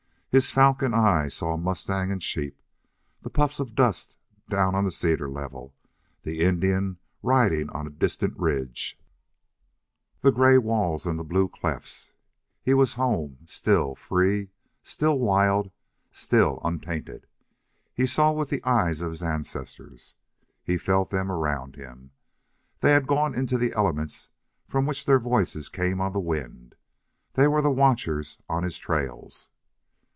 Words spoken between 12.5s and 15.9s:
Here was home, still free, still wild,